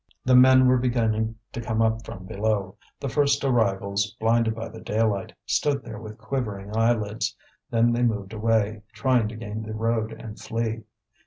[0.25, 2.75] The men were beginning to come up from below.
[2.99, 7.35] The first arrivals, blinded by the daylight, stood there with quivering eyelids.
[7.69, 10.85] Then they moved away, trying to gain the road and flee.